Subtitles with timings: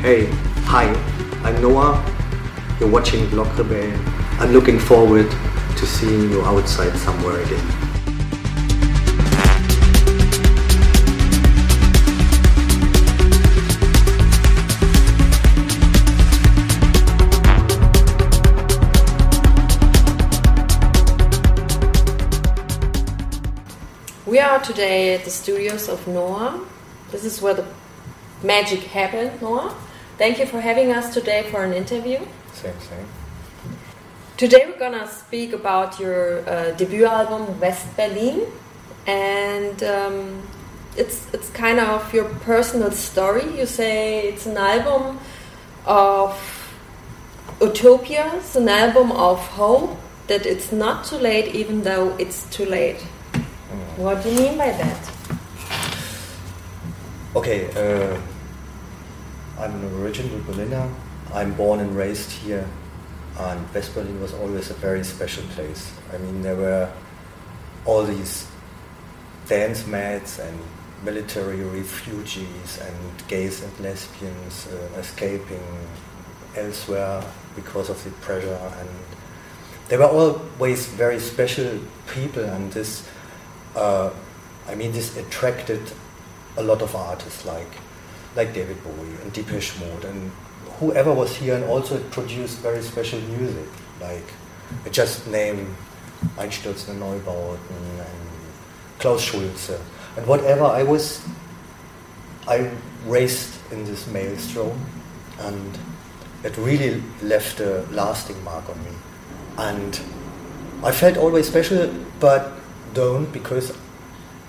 [0.00, 0.30] Hey,
[0.64, 0.86] hi,
[1.44, 2.02] I'm Noah.
[2.80, 3.92] You're watching Block Rebel.
[4.40, 7.66] I'm looking forward to seeing you outside somewhere again.
[24.24, 26.66] We are today at the studios of Noah.
[27.10, 27.66] This is where the
[28.42, 29.76] magic happened, Noah.
[30.20, 32.18] Thank you for having us today for an interview.
[32.52, 33.06] Same, same.
[34.36, 38.44] Today we're gonna speak about your uh, debut album West Berlin,
[39.06, 40.42] and um,
[40.94, 43.46] it's it's kind of your personal story.
[43.58, 45.20] You say it's an album
[45.86, 46.36] of
[47.58, 52.66] utopia, it's an album of hope that it's not too late, even though it's too
[52.66, 53.00] late.
[53.96, 55.00] What do you mean by that?
[57.34, 58.20] Okay, uh,
[59.60, 60.88] I'm an original Berliner.
[61.34, 62.66] I'm born and raised here,
[63.38, 65.92] and West Berlin was always a very special place.
[66.14, 66.90] I mean, there were
[67.84, 68.46] all these
[69.48, 70.58] dance mats and
[71.04, 75.62] military refugees and gays and lesbians uh, escaping
[76.56, 77.22] elsewhere
[77.54, 78.88] because of the pressure and
[79.88, 81.80] they were always very special
[82.12, 83.08] people and this
[83.76, 84.10] uh,
[84.68, 85.80] I mean this attracted
[86.56, 87.72] a lot of artists like
[88.36, 90.30] like David Bowie and Depeche Mode and
[90.78, 93.68] whoever was here and also it produced very special music
[94.00, 94.24] like
[94.86, 95.76] I just name
[96.36, 97.58] Einstürzende Neubauten
[97.98, 99.78] and Klaus Schulze.
[100.16, 101.20] And whatever I was
[102.46, 102.70] I
[103.06, 104.78] raced in this maelstrom
[105.40, 105.78] and
[106.44, 108.92] it really left a lasting mark on me.
[109.58, 110.00] And
[110.82, 112.52] I felt always special but
[112.94, 113.72] don't because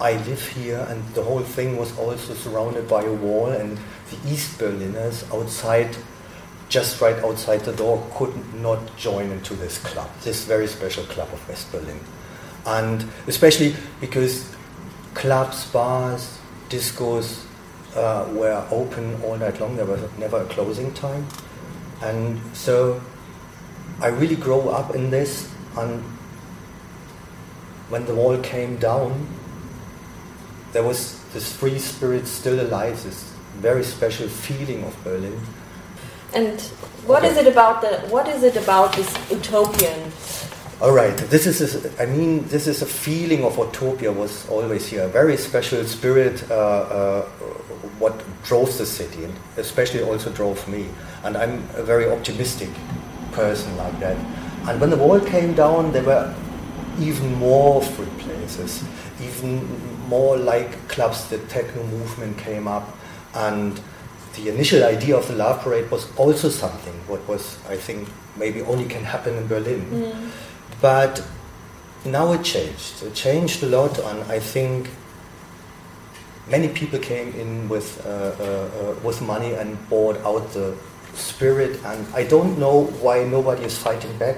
[0.01, 3.77] I live here and the whole thing was also surrounded by a wall and
[4.09, 5.95] the East Berliners outside,
[6.69, 11.29] just right outside the door, could not join into this club, this very special club
[11.31, 11.99] of West Berlin.
[12.65, 14.55] And especially because
[15.13, 16.39] clubs, bars,
[16.69, 17.45] discos
[17.95, 21.27] uh, were open all night long, there was never a closing time.
[22.01, 22.99] And so
[23.99, 26.01] I really grew up in this and
[27.89, 29.27] when the wall came down,
[30.71, 33.23] there was this free spirit still alive, this
[33.59, 35.39] very special feeling of Berlin.
[36.33, 36.61] And
[37.05, 37.47] what is Okay.
[37.47, 40.11] it about the what is it about this utopian?
[40.81, 44.87] All right, this is, a, I mean, this is a feeling of utopia was always
[44.87, 47.21] here, a very special spirit, uh, uh,
[47.99, 50.87] what drove the city, and especially also drove me.
[51.23, 52.69] And I'm a very optimistic
[53.31, 54.17] person like that.
[54.67, 56.33] And when the wall came down, there were
[56.99, 58.83] even more free places,
[59.21, 59.61] even
[60.07, 61.27] more like clubs.
[61.29, 62.97] The techno movement came up,
[63.33, 63.79] and
[64.35, 68.07] the initial idea of the Love Parade was also something what was, I think,
[68.37, 70.15] maybe only can happen in Berlin.
[70.81, 71.23] But
[72.05, 73.03] now it changed.
[73.03, 74.89] It changed a lot, and I think
[76.49, 80.75] many people came in with uh, uh, uh, with money and bought out the
[81.13, 81.79] spirit.
[81.85, 84.37] And I don't know why nobody is fighting back.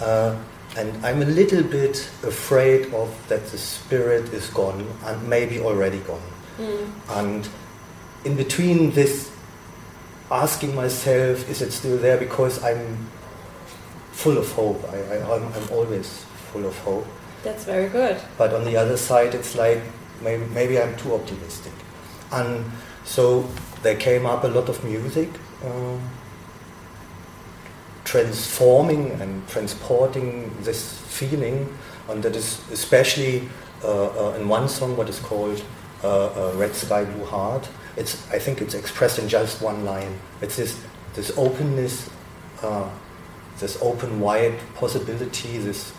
[0.00, 0.36] Uh,
[0.76, 5.98] and I'm a little bit afraid of that the spirit is gone and maybe already
[5.98, 6.22] gone.
[7.08, 7.48] And
[8.24, 9.30] in between this,
[10.30, 12.18] asking myself, is it still there?
[12.18, 13.08] Because I'm
[14.12, 14.84] full of hope.
[14.92, 17.06] I, I'm always full of hope.
[17.42, 18.20] That's very good.
[18.36, 19.80] But on the other side, it's like
[20.22, 21.72] maybe, maybe I'm too optimistic.
[22.30, 22.70] And
[23.04, 23.48] so
[23.82, 25.30] there came up a lot of music,
[25.64, 25.96] uh,
[28.10, 31.72] transforming and transporting this feeling,
[32.08, 33.48] and that is especially
[33.84, 35.62] uh, uh, in one song, what is called
[36.02, 40.18] uh, uh, "Red Sky Blue Heart." It's I think it's expressed in just one line.
[40.42, 40.74] It's this
[41.14, 42.10] this openness,
[42.62, 42.90] uh,
[43.60, 45.92] this open wide possibility, this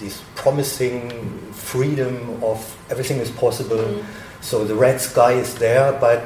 [0.00, 1.10] this promising
[1.52, 4.02] freedom of everything is possible.
[4.40, 6.22] So the red sky is there, but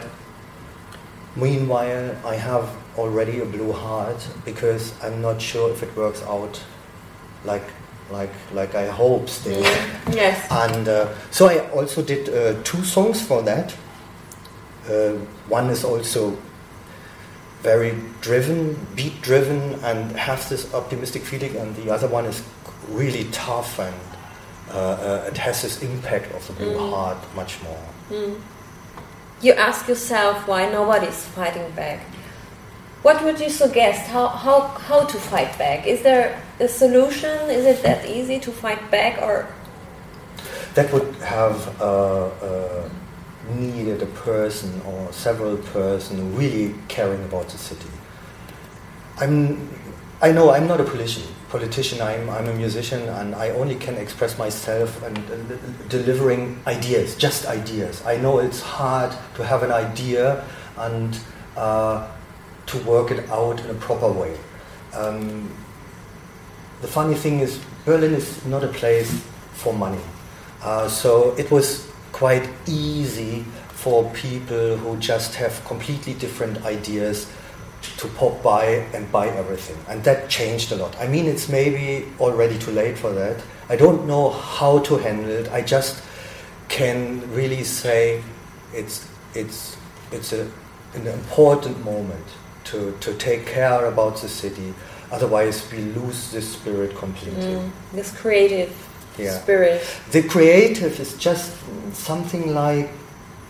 [1.39, 6.63] meanwhile I have already a blue heart because I'm not sure if it works out
[7.45, 7.65] like
[8.11, 9.63] like like I hope still.
[10.11, 10.47] Yes.
[10.51, 13.75] And uh, so I also did uh, two songs for that.
[14.89, 15.13] Uh,
[15.49, 16.37] one is also
[17.63, 22.43] very driven, beat driven, and has this optimistic feeling, and the other one is
[22.89, 23.95] really tough and
[24.71, 27.83] uh, uh, it has this impact of the blue heart much more.
[29.41, 32.01] You ask yourself why nobody's fighting back.
[33.03, 34.09] What would you suggest?
[34.09, 35.87] How, how, how to fight back?
[35.87, 37.49] Is there a solution?
[37.49, 39.23] Is it that easy to fight back?
[39.23, 39.47] Or
[40.75, 42.89] That would have uh, uh,
[43.55, 47.89] needed a person or several person really caring about the city.
[49.19, 49.71] I'm,
[50.21, 51.38] I know I'm not a politician.
[51.49, 57.17] Politician, I'm, I'm a musician, and I only can express myself and uh, delivering ideas,
[57.17, 58.05] just ideas.
[58.05, 60.45] I know it's hard to have an idea
[60.77, 61.19] and
[61.57, 62.07] uh,
[62.67, 64.37] to work it out in a proper way.
[64.95, 65.51] Um,
[66.83, 69.11] the funny thing is, Berlin is not a place
[69.55, 70.03] for money.
[70.63, 77.33] Uh, so it was quite easy for people who just have completely different ideas
[77.99, 78.65] to pop by
[78.95, 79.77] and buy everything.
[79.89, 80.97] And that changed a lot.
[81.01, 83.43] I mean, it's maybe already too late for that.
[83.69, 85.51] I don't know how to handle it.
[85.51, 86.03] I just
[86.69, 88.23] can really say
[88.73, 89.77] it's, it's,
[90.13, 90.49] it's a,
[90.95, 92.25] an important moment
[92.65, 94.75] to, to take care about the city.
[95.11, 97.55] Otherwise, we lose this spirit completely.
[97.55, 98.73] Mm, this creative
[99.19, 99.39] yeah.
[99.39, 99.85] spirit.
[100.13, 101.53] The creative is just
[101.93, 102.91] something like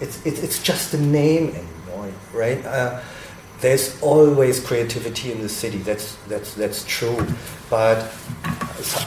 [0.01, 2.65] it's, it's, it's just a name anymore, right?
[2.65, 3.01] Uh,
[3.61, 5.79] there's always creativity in the city.
[5.79, 7.19] That's that's that's true,
[7.71, 8.13] but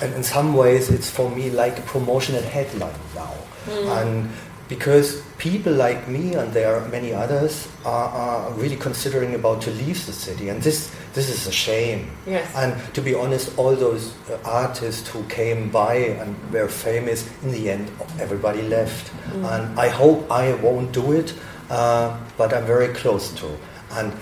[0.01, 3.33] in some ways, it's for me like a promotional headline now,
[3.65, 4.01] mm.
[4.01, 4.29] and
[4.71, 9.69] because people like me and there are many others are, are, really considering about to
[9.71, 12.49] leave the city and this this is a shame yes.
[12.55, 17.51] and to be honest all those uh, artists who came by and were famous in
[17.51, 19.43] the end everybody left mm.
[19.53, 21.33] and i hope i won't do it
[21.69, 23.47] uh, but i'm very close to
[23.97, 24.13] and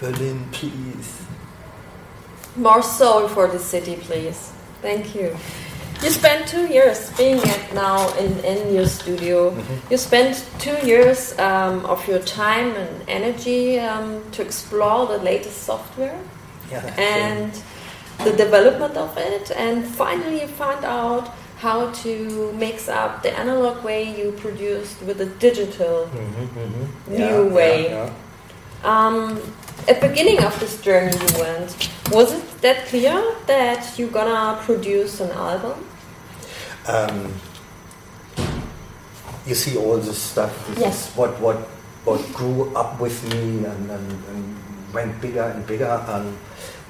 [0.00, 1.22] berlin please
[2.56, 4.52] more soul for the city please
[4.82, 5.36] thank you
[6.02, 9.50] you spent two years being at now in, in your studio.
[9.50, 9.92] Mm-hmm.
[9.92, 15.62] You spent two years um, of your time and energy um, to explore the latest
[15.62, 16.20] software
[16.70, 17.52] yeah, and
[18.18, 23.82] the development of it, and finally you found out how to mix up the analog
[23.82, 27.12] way you produced with the digital mm-hmm, mm-hmm.
[27.12, 27.88] new yeah, way.
[27.88, 28.12] Yeah,
[28.84, 29.40] um,
[29.88, 34.60] at the beginning of this journey you went, was it that clear that you're gonna
[34.62, 35.84] produce an album?
[36.86, 37.32] Um,
[39.46, 40.66] you see all this stuff.
[40.68, 41.16] This yes.
[41.16, 41.56] what what
[42.04, 44.56] what grew up with me and, and, and
[44.92, 46.04] went bigger and bigger.
[46.08, 46.36] And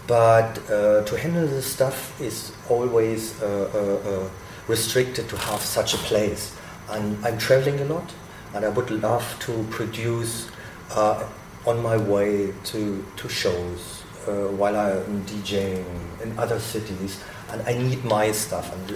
[0.07, 4.29] but uh, to handle this stuff is always uh, uh, uh
[4.69, 6.57] restricted to have such a place.
[6.91, 8.13] And I'm traveling a lot,
[8.55, 10.49] and I would love to produce
[10.91, 11.25] uh,
[11.67, 15.85] on my way to to shows uh, while I'm DJing
[16.23, 17.21] in other cities
[17.51, 18.73] and I need my stuff.
[18.73, 18.89] And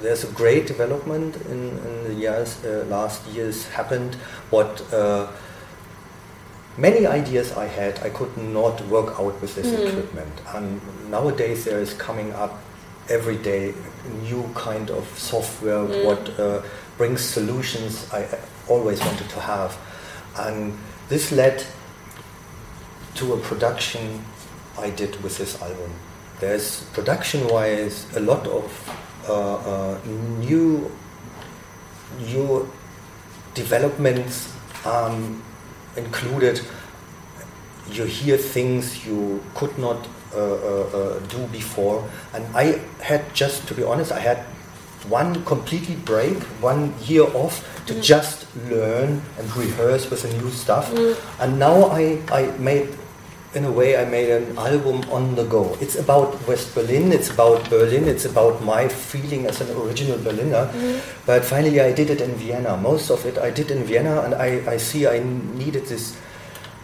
[0.00, 4.14] there's a great development in, in the years, uh, last years happened.
[4.50, 5.28] What uh,
[6.78, 9.88] many ideas I had, I could not work out with this mm.
[9.88, 10.40] equipment.
[10.54, 10.80] And
[11.10, 12.60] nowadays there is coming up
[13.08, 13.74] every day
[14.22, 16.04] new kind of software mm.
[16.04, 16.62] what uh,
[16.96, 18.26] brings solutions I
[18.68, 19.76] always wanted to have.
[20.38, 20.78] And
[21.08, 21.64] this led
[23.16, 24.24] to a production
[24.78, 25.92] I did with this album
[26.40, 28.64] there's production-wise a lot of
[29.28, 29.98] uh, uh,
[30.40, 30.90] new
[32.20, 32.70] new
[33.54, 34.52] developments
[34.84, 35.42] um,
[35.96, 36.60] included.
[37.90, 42.04] You hear things you could not uh, uh, uh, do before,
[42.34, 44.38] and I had just to be honest, I had
[45.08, 48.02] one completely break, one year off to mm.
[48.02, 51.16] just learn and rehearse with the new stuff, mm.
[51.40, 52.88] and now I I made
[53.56, 55.76] in a way, I made an album on the go.
[55.80, 60.66] It's about West Berlin, it's about Berlin, it's about my feeling as an original Berliner.
[60.66, 61.24] Mm-hmm.
[61.24, 62.76] But finally, I did it in Vienna.
[62.76, 66.18] Most of it I did in Vienna, and I, I see I needed this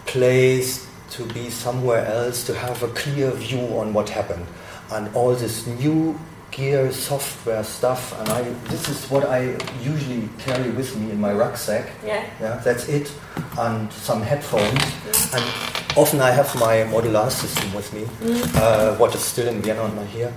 [0.07, 4.47] place to be somewhere else to have a clear view on what happened.
[4.91, 6.19] And all this new
[6.53, 11.33] gear software stuff and I this is what I usually carry with me in my
[11.33, 11.91] rucksack.
[12.05, 13.13] Yeah, yeah that's it
[13.59, 14.79] and some headphones.
[14.79, 15.37] Mm.
[15.37, 18.55] and often I have my modular system with me mm.
[18.57, 20.33] uh, what is still in Vienna and not here.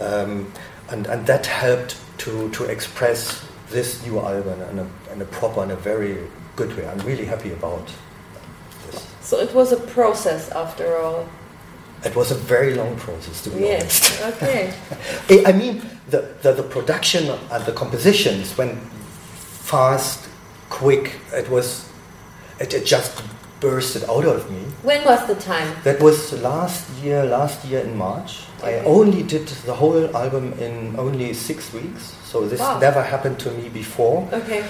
[0.00, 0.50] Um,
[0.90, 5.62] and, and that helped to, to express this new album in a, in a proper
[5.62, 6.16] and a very
[6.56, 6.88] good way.
[6.88, 7.86] I'm really happy about
[8.86, 9.06] this.
[9.20, 11.28] So it was a process after all
[12.04, 14.22] it was a very long process, to be yes.
[14.22, 14.42] honest.
[14.42, 15.44] Okay.
[15.46, 20.28] I mean, the, the, the, production and the compositions went fast,
[20.70, 21.16] quick.
[21.32, 21.90] It was,
[22.60, 23.22] it, it just
[23.60, 24.60] bursted out of me.
[24.82, 25.74] When was the time?
[25.82, 28.44] That was last year, last year in March.
[28.60, 28.80] Okay.
[28.80, 32.78] I only did the whole album in only six weeks, so this wow.
[32.78, 34.28] never happened to me before.
[34.32, 34.64] Okay.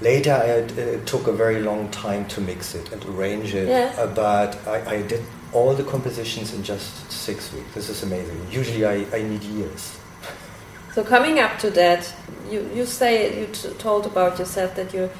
[0.00, 0.46] Later, I,
[0.80, 3.96] it took a very long time to mix it and arrange it, yes.
[3.98, 5.22] uh, but I, I did
[5.52, 7.74] all the compositions in just six weeks.
[7.74, 8.40] This is amazing.
[8.50, 9.98] Usually I, I need years.
[10.94, 12.14] So coming up to that,
[12.50, 13.46] you, you say you
[13.78, 15.10] told about yourself that you're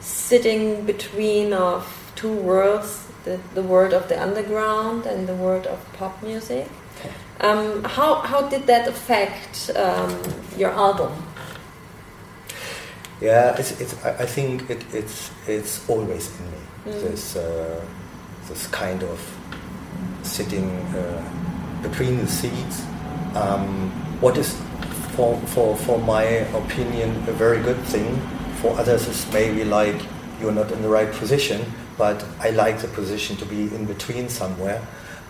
[0.00, 5.78] sitting between of two worlds, the, the world of the underground and the world of
[5.94, 6.68] pop music.
[7.40, 10.20] Um, how, how did that affect um,
[10.56, 11.12] your album?
[13.20, 16.58] Yeah, it's, it's, I think it, it's, it's always in me.
[16.86, 17.02] Mm.
[17.02, 17.84] This, uh,
[18.48, 19.18] this kind of
[20.22, 22.84] sitting uh, between the seats.
[23.34, 23.90] Um,
[24.20, 24.54] what is,
[25.16, 28.20] for, for, for my opinion, a very good thing.
[28.60, 30.00] For others, it's maybe like
[30.40, 31.64] you're not in the right position,
[31.98, 34.80] but I like the position to be in between somewhere.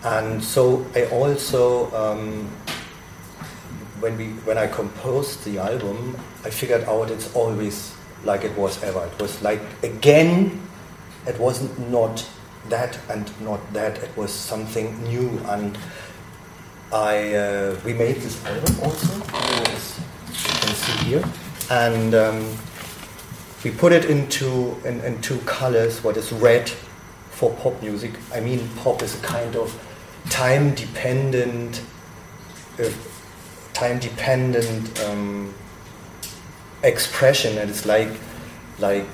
[0.05, 2.49] And so I also, um,
[4.01, 8.83] when we when I composed the album, I figured out it's always like it was
[8.83, 9.07] ever.
[9.07, 10.61] It was like again,
[11.27, 12.27] it wasn't not
[12.69, 13.99] that and not that.
[13.99, 15.77] It was something new, and
[16.93, 19.23] I uh, we made this album also,
[19.73, 21.25] as you can see here,
[21.71, 22.57] and um,
[23.65, 26.03] we put it into in, in two colors.
[26.05, 26.71] What is red
[27.31, 28.13] for pop music?
[28.33, 29.73] I mean, pop is a kind of
[30.31, 31.83] time dependent.
[32.79, 32.89] Uh,
[33.75, 35.53] time dependent um,
[36.83, 38.11] expression and it's like
[38.79, 39.07] like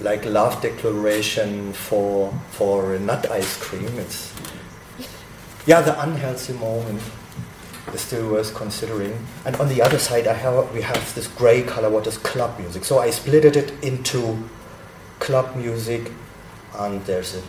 [0.00, 4.34] like love declaration for for nut ice cream it's
[5.66, 7.02] yeah the unhealthy moment
[7.94, 11.62] is still worth considering and on the other side I have we have this gray
[11.62, 14.36] color what is club music so I split it into
[15.18, 16.12] club music
[16.78, 17.42] and there's a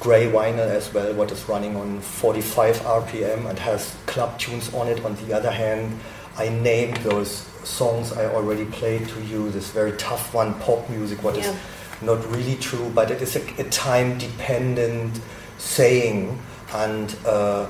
[0.00, 4.88] gray vinyl as well, what is running on 45 RPM and has club tunes on
[4.88, 5.04] it.
[5.04, 5.98] On the other hand,
[6.36, 7.30] I named those
[7.64, 11.56] songs I already played to you, this very tough one, pop music, what is Yeah.
[12.02, 15.20] Not really true, but it is a, a time dependent
[15.58, 16.38] saying.
[16.74, 17.66] And uh,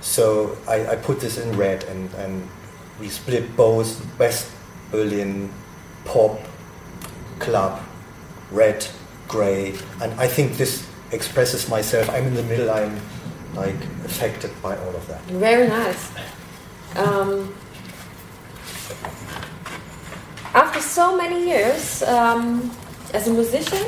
[0.00, 2.48] so I, I put this in red and, and
[3.00, 4.50] we split both West
[4.90, 5.52] Berlin
[6.04, 6.40] pop,
[7.38, 7.82] club,
[8.50, 8.86] red,
[9.28, 12.08] gray, and I think this expresses myself.
[12.10, 12.70] I'm in the middle.
[12.70, 13.00] I'm
[13.54, 15.20] like affected by all of that.
[15.22, 16.12] Very nice.
[16.94, 17.54] Um,
[20.54, 22.70] after so many years um,
[23.14, 23.84] as a musician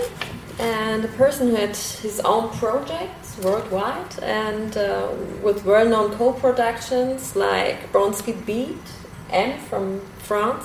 [0.58, 5.08] and a person who had his own projects worldwide and uh,
[5.42, 8.76] with well-known co-productions like Bronski Beat,
[9.30, 10.64] M from France,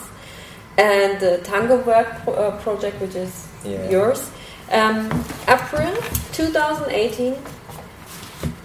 [0.78, 3.90] and the Tango Work pro- uh, project, which is Yeah.
[3.90, 4.30] yours.
[4.72, 5.10] Um,
[5.48, 5.94] April
[6.32, 7.36] 2018,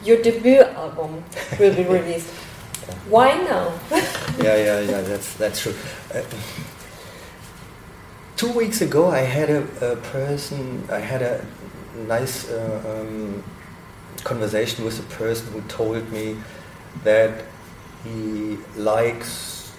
[0.05, 1.23] your debut album
[1.59, 2.31] will be released.
[3.11, 3.73] Why now?
[4.43, 5.01] yeah, yeah, yeah.
[5.03, 5.75] That's that's true.
[6.15, 6.23] Uh,
[8.39, 10.85] two weeks ago, I had a, a person.
[10.91, 11.45] I had a
[12.07, 13.43] nice uh, um,
[14.25, 16.37] conversation with a person who told me
[17.05, 17.45] that
[18.05, 19.73] he likes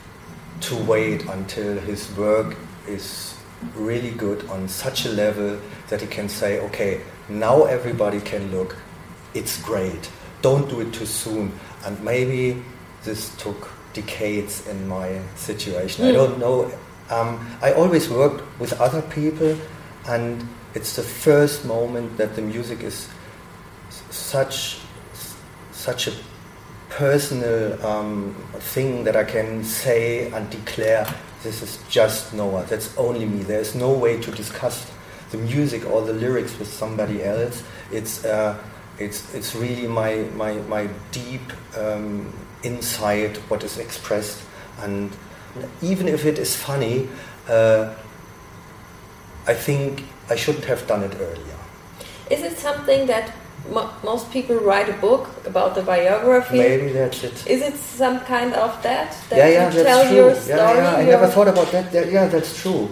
[0.62, 3.36] to wait until his work is
[3.76, 8.76] really good on such a level that he can say, okay, now everybody can look.
[9.34, 10.10] It's great.
[10.42, 11.54] Don't do it too soon.
[11.86, 12.62] And maybe
[13.06, 16.06] this took decades in my situation.
[16.06, 16.14] I Mm.
[16.14, 16.72] don't know.
[17.10, 19.58] Um, I always worked with other people,
[20.08, 23.10] and it's the first moment that the music is
[24.10, 24.80] such
[25.72, 26.14] such a
[26.90, 31.08] personal um, thing that I can say and declare
[31.42, 32.66] this is just Noah.
[32.66, 33.44] That's only me.
[33.44, 34.92] There's no way to discuss
[35.32, 37.64] the music or the lyrics with somebody else.
[37.92, 38.62] It's uh,
[38.98, 44.44] it's it's really my my my deep um, insight what is expressed,
[44.80, 45.12] and
[45.82, 47.08] even if it is funny,
[47.48, 47.94] uh,
[49.48, 51.58] I think I shouldn't have done it earlier.
[52.30, 53.32] Is it something that
[53.72, 56.58] mo- most people write a book about the biography?
[56.60, 57.48] Maybe that's it.
[57.48, 59.16] Is it some kind of that?
[59.30, 60.16] that yeah, yeah, you that's tell true.
[60.16, 60.78] your yeah, story?
[60.78, 61.92] yeah, I your- never thought about that.
[61.94, 62.90] Yeah, that's true.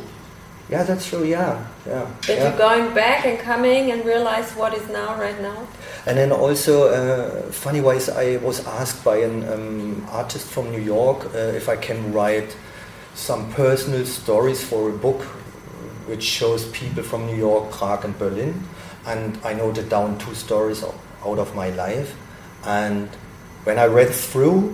[0.70, 1.24] Yeah, that's true.
[1.24, 2.06] Yeah, yeah.
[2.28, 2.50] That yeah.
[2.50, 5.68] you're going back and coming and realize what is now, right now?
[6.06, 10.82] And then also, uh, funny wise, I was asked by an um, artist from New
[10.82, 12.56] York uh, if I can write
[13.16, 15.22] some personal stories for a book
[16.08, 18.64] which shows people from New York, Prague, and Berlin.
[19.06, 22.16] And I noted down two stories out of my life.
[22.66, 23.10] And
[23.64, 24.74] when I read through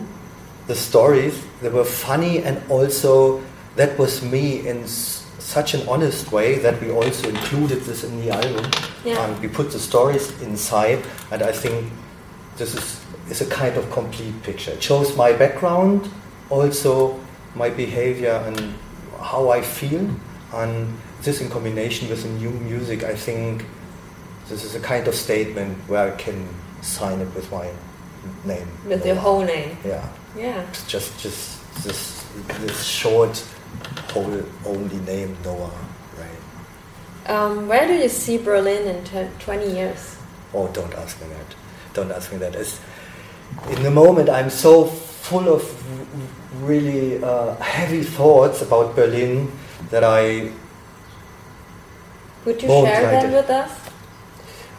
[0.68, 3.44] the stories, they were funny, and also
[3.76, 8.20] that was me in s- such an honest way that we also included this in
[8.22, 8.66] the album.
[9.04, 9.24] Yeah.
[9.26, 11.00] And we put the stories inside,
[11.32, 11.92] and I think
[12.58, 14.72] this is, is a kind of complete picture.
[14.72, 16.10] It shows my background,
[16.50, 17.20] also
[17.56, 18.74] my behavior and
[19.22, 20.10] how I feel,
[20.54, 23.66] and this in combination with the new music, I think
[24.48, 26.48] this is a kind of statement where I can
[26.82, 27.70] sign it with my
[28.46, 28.68] name.
[28.88, 29.78] With your whole name.
[29.86, 30.08] Yeah,
[30.38, 30.62] Yeah.
[30.70, 32.26] it's just just this
[32.60, 33.44] this short
[34.16, 35.72] only name Noah,
[36.18, 37.30] right?
[37.30, 40.18] Um, where do you see Berlin in t- 20 years?
[40.54, 41.56] Oh, don't ask me that.
[41.94, 42.56] Don't ask me that.
[42.56, 42.80] It's,
[43.70, 45.64] in the moment, I'm so full of
[46.64, 49.52] really uh, heavy thoughts about Berlin
[49.90, 50.52] that I.
[52.46, 53.72] Would you share them with us?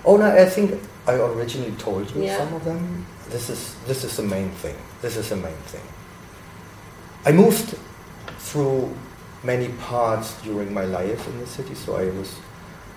[0.05, 2.39] Oh no, I think I originally told you Yeah.
[2.39, 3.07] some of them.
[3.31, 4.77] This is this is the main thing.
[5.01, 5.81] This is the main thing.
[7.25, 7.75] I moved
[8.39, 8.95] through
[9.45, 11.75] many parts during my life in the city.
[11.75, 12.37] So I was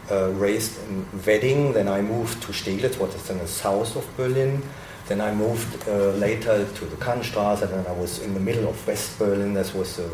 [0.09, 4.05] uh, raised in Wedding, then I moved to Steglitz, what is in the south of
[4.17, 4.63] Berlin.
[5.07, 8.67] Then I moved uh, later to the Kantstraße, and then I was in the middle
[8.67, 9.53] of West Berlin.
[9.53, 10.09] That was the,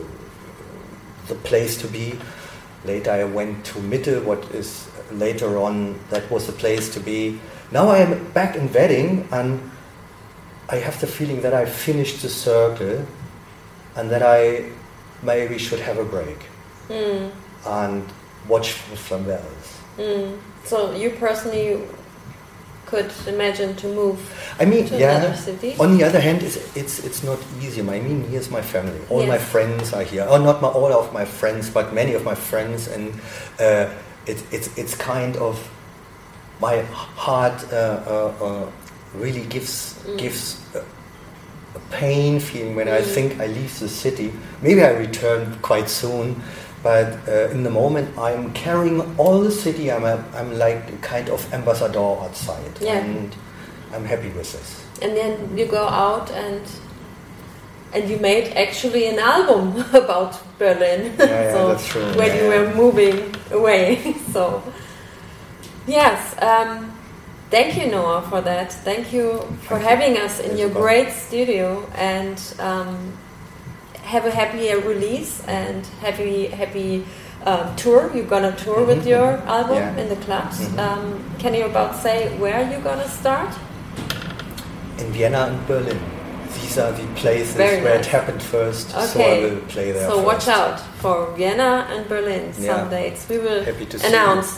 [1.28, 2.20] the place to be.
[2.86, 7.40] Later I went to Mitte, what is later on, that was the place to be.
[7.72, 9.72] Now I am back in Wedding, and
[10.70, 13.06] I have the feeling that I finished the circle,
[13.96, 14.70] and that I
[15.24, 16.38] maybe we should have a break
[16.89, 17.32] Mm,
[17.65, 18.03] and
[18.48, 19.80] watch for somewhere else.
[19.98, 20.38] mm.
[20.65, 21.80] So you personally
[22.86, 24.20] could imagine to move
[24.60, 25.18] I mean, to yeah.
[25.18, 25.75] another city?
[25.80, 27.82] On the other hand, it's, it's it's not easy.
[27.82, 29.00] I mean, here's my family.
[29.10, 30.25] All my friends are here.
[30.30, 33.13] Oh, not my, all of my friends, but many of my friends, and
[33.60, 33.88] uh,
[34.27, 35.56] it, it's it's kind of
[36.62, 36.82] my
[37.18, 37.75] heart uh,
[38.06, 38.65] uh, uh,
[39.15, 40.18] really gives Mm.
[40.18, 40.60] gives
[41.75, 43.13] a, pain feeling when I Mm.
[43.15, 44.32] think I leave the city.
[44.62, 46.42] Maybe I return quite soon.
[46.84, 49.89] But uh, in the moment, I'm carrying all the city.
[49.92, 52.98] I'm, a, I'm like a kind of ambassador outside, Yeah.
[52.98, 53.34] and
[53.94, 54.84] I'm happy with this.
[55.01, 56.62] and then you go out and
[57.94, 61.13] and you made actually an album about Berlin.
[61.20, 62.06] Yeah, yeah, so that's true.
[62.18, 64.15] when Yeah, you were moving away.
[64.34, 64.62] so
[65.88, 66.92] yes, um,
[67.55, 68.69] thank you Noah for that.
[68.89, 69.25] Thank you
[69.67, 69.89] for Thank you.
[69.91, 71.65] having us in your great studio
[72.13, 72.38] and
[72.69, 72.91] um,
[74.13, 77.05] have a happy release and happy happy.
[77.51, 80.01] Um, tour you're gonna tour with Mhm, your album Yeah.
[80.01, 80.79] in the clubs Mhm.
[80.86, 81.03] um,
[81.41, 83.51] can you about say where you're gonna start
[85.01, 86.00] In Vienna and Berlin.
[86.55, 88.05] These are the places Very where nice.
[88.07, 90.07] it happened first, so I will play there.
[90.09, 92.44] So watch out for Vienna and Berlin.
[92.57, 92.70] Yeah.
[92.72, 94.50] Some dates we will Happy to see announce.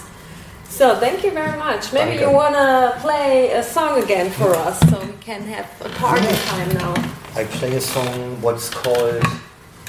[0.75, 1.93] So thank you very much.
[1.93, 6.27] Maybe you wanna play a song again for us, so we can have a party
[6.27, 6.49] mm-hmm.
[6.49, 7.41] time now.
[7.41, 9.23] I play a song what's called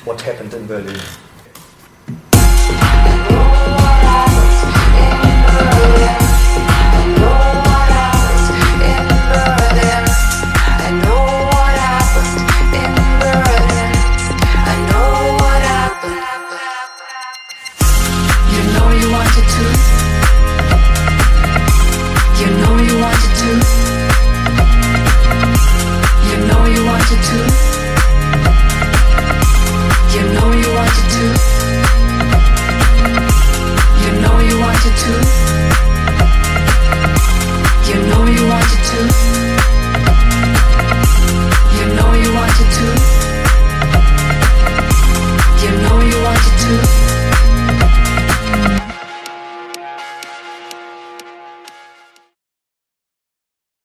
[0.05, 1.01] What Happened in Berlin.